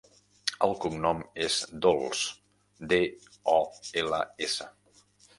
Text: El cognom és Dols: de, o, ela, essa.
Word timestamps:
El 0.67 0.71
cognom 0.83 1.19
és 1.47 1.57
Dols: 1.85 2.21
de, 2.93 2.99
o, 3.53 3.57
ela, 4.03 4.23
essa. 4.47 4.69